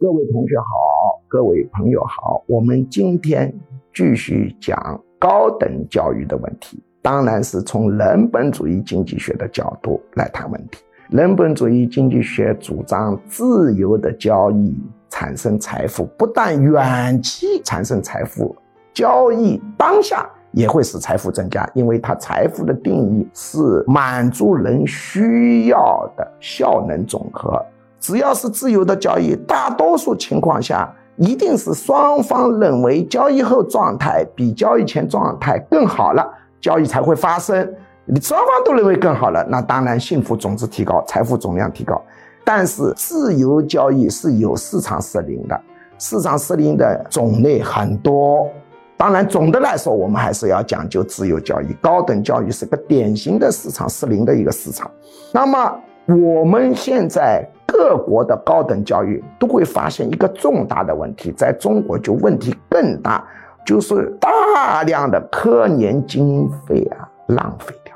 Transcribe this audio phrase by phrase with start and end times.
[0.00, 3.54] 各位同学好，各位朋友好，我们今天
[3.92, 10.78] 继续讲高等教育的问题，当然是从人本主义经济学的角度来谈问题。
[11.10, 14.74] 人本主义经济学主张自由的交易
[15.10, 18.56] 产生财富，不但远期产生财富，
[18.94, 27.62] 交易当下也会使财富增加，因为它财富的定义是满足人需要的效能总和。
[28.00, 36.26] 只要是自由的交易，大多数情况下一定是双方认为交易后状态比交易前状态更好了，
[36.62, 37.70] 交易才会发生。
[38.06, 42.02] 你双方都认为更好了，那当然幸福总值提高，财富总量提高。
[42.42, 45.60] 但是自由交易是有市场失灵的，
[45.98, 48.48] 市场失灵的种类很多。
[48.96, 51.66] 当然，总的来说，我们还是要讲究自由交易。
[51.82, 54.90] 高等教育是个典型的市场失灵的一个市场。
[55.32, 57.46] 那么我们现在。
[57.72, 63.24] 各国的高等教育都会发现一个重大的问题，在中国就问题更大，
[63.64, 67.94] 就是大量的科研经费啊浪费掉。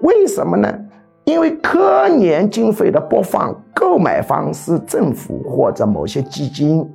[0.00, 0.68] 为什么呢？
[1.24, 6.86] 因为科研经费的播放、购买方是政府或者某些基金，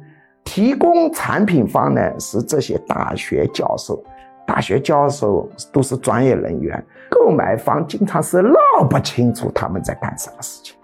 [0.43, 4.01] 提供产品方呢是这些大学教授。
[4.45, 8.55] 大学教授都是专业人员，购买方经常是闹
[8.87, 10.75] 不清楚他们在干什么事情。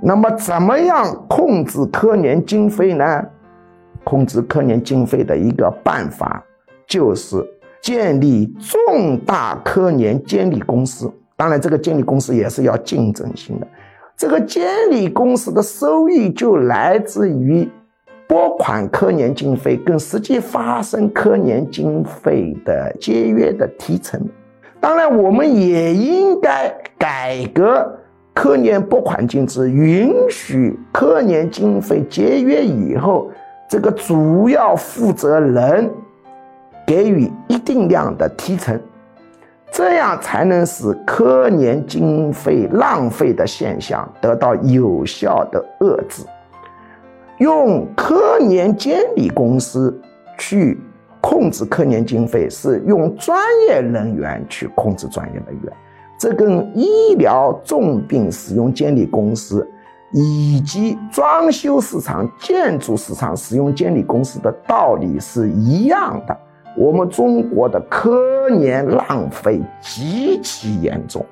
[0.00, 3.24] 那么，怎么样控制科研经费呢？
[4.04, 6.42] 控制科研经费的一个办法
[6.86, 7.44] 就是
[7.82, 11.12] 建立重大科研监理公司。
[11.36, 13.66] 当然，这个监理公司也是要竞争性的。
[14.16, 17.68] 这个监理公司的收益就来自于
[18.26, 24.20] 拨款科研经费跟实际发生科研经费的节约的提成。
[24.80, 27.98] 当然，我们也应该改革。
[28.38, 33.28] 科研拨款机制允许科研经费节约以后，
[33.68, 35.90] 这个主要负责人
[36.86, 38.80] 给予一定量的提成，
[39.72, 46.22] 这样才能使科研经费浪费的现象得到有效的遏制。
[47.38, 50.00] 用科研监理公司
[50.38, 50.80] 去
[51.20, 55.72] 控制科研经费，是用专业人员去控制专业人员。
[56.18, 59.64] 这跟医疗重病使用监理公司，
[60.12, 66.36] 以及装修市场、建筑市场使用监理公司的道理是一样的。
[66.76, 71.24] 我们中国的科研浪费极其严重，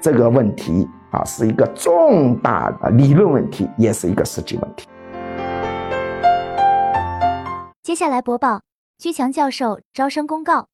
[0.00, 4.88] 这个问题啊是一个重大的理论问题，也是一个实际问题。
[7.82, 8.62] 接下来播报
[8.96, 10.69] 居强教授招生公告。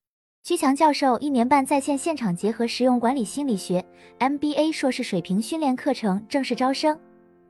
[0.46, 3.84] 居强教授一年半在线现场结合实用管理心理学
[4.20, 6.96] MBA 硕士水平训练课程正式招生，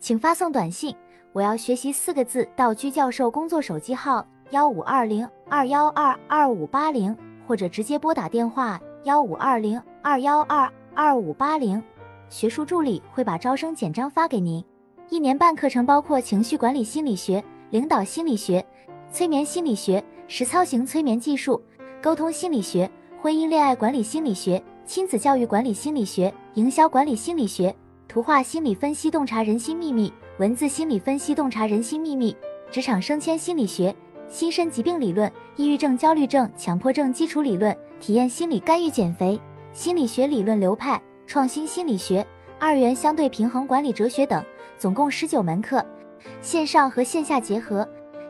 [0.00, 0.96] 请发送短信
[1.34, 7.14] “我要学习”四个字到居教授工作手机号幺五二零二幺二二五八零，
[7.46, 11.82] 或者直接拨打电话幺五二零二幺二二五八零，
[12.30, 14.64] 学术助理会把招生简章发给您。
[15.10, 18.64] 一年半课程包括情绪管理心理学、领导心理学、
[19.10, 21.60] 催眠心理学、实操型催眠技术。
[22.06, 22.88] 沟通心理学、
[23.20, 27.74] 婚姻恋爱管理心理学、亲子教育管理心理学、营销管理心理学、
[28.06, 32.36] 图画心理分析洞察人心秘密、文字心理分析洞察人心秘密、
[32.70, 33.92] 职场升迁心理学、
[34.28, 39.36] 心身疾病理论、抑郁症、焦虑症、强迫症基础理论、体验心理干预减肥、
[39.72, 42.24] 心理学理论流派、创新心理学、
[42.60, 44.40] 二元相对平衡管理哲学等，
[44.78, 45.84] 总共十九门课，
[46.40, 47.84] 线上和线下结合。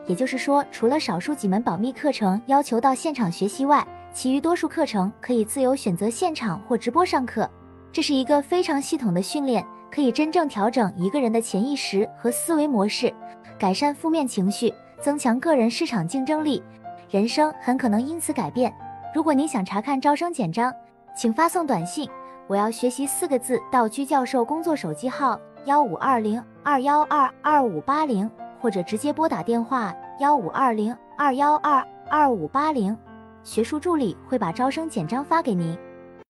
[0.07, 7.47] 也就是说，除了少数几门保密课程要求到现场学习外，其余多数课程可以自由选择现场或直播上课。
[7.91, 13.13] 这是一个非常系统的训练，可以真正调整一个人的潜意识和思维模式，
[13.59, 16.63] 改善负面情绪，增强个人市场竞争力，
[17.09, 18.73] 人生很可能因此改变。
[19.13, 20.73] 如果您想查看招生简章，
[21.15, 22.09] 请发送短信
[22.47, 28.29] “我要学习”四个字到居教授工作手机号幺五二零二幺二二五八零。
[28.59, 32.97] 或者直接拨打电话幺五二零二幺二二五八零，
[33.43, 35.77] 学术助理会把招生简章发给您。